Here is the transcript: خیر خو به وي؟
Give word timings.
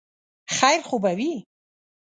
خیر 0.57 0.79
خو 0.87 0.95
به 1.03 1.11
وي؟ 1.17 1.33